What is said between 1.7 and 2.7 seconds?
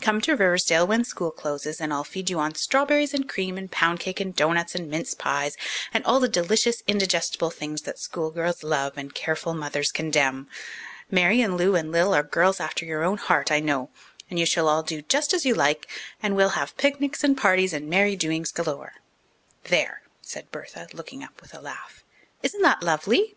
and I'll feed you on